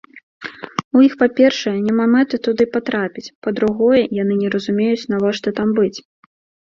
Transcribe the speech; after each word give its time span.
У 0.99 1.01
іх, 1.07 1.13
па-першае, 1.21 1.73
няма 1.89 2.05
мэты 2.15 2.35
туды 2.49 2.63
патрапіць, 2.77 3.27
па-другое, 3.49 4.01
яны 4.21 4.33
не 4.41 4.49
разумеюць, 4.55 5.01
навошта 5.17 5.47
там 5.61 5.69
быць. 5.83 5.97